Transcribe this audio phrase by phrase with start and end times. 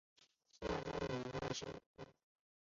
[0.59, 0.73] 下周
[1.23, 2.11] 你那时有空